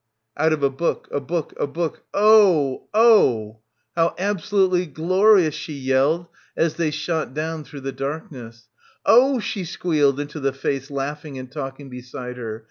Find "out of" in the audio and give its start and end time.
0.35-0.63